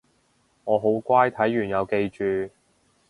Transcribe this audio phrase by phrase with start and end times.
[0.63, 2.49] 我好乖睇完有記住